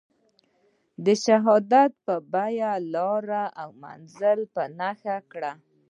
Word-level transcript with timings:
د 1.05 1.07
شهادت 1.25 1.91
په 2.05 2.15
بیه 2.33 2.71
لار 2.93 3.27
او 3.61 3.69
منزل 3.83 4.39
په 4.53 4.63
نښه 4.77 5.17
کړ. 5.31 5.43